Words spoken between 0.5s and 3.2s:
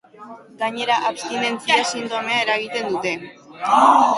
Gainera, abstinentzia sindromea eragiten dute.